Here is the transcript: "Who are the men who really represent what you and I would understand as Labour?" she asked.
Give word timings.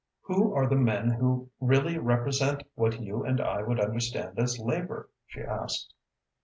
"Who 0.21 0.51
are 0.55 0.65
the 0.65 0.75
men 0.75 1.11
who 1.11 1.51
really 1.59 1.99
represent 1.99 2.63
what 2.73 2.99
you 2.99 3.23
and 3.23 3.39
I 3.39 3.61
would 3.61 3.79
understand 3.79 4.39
as 4.39 4.57
Labour?" 4.57 5.11
she 5.27 5.41
asked. 5.41 5.93